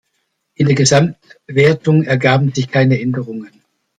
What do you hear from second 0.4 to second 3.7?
In der Gesamtwertung ergaben sich keine Änderungen.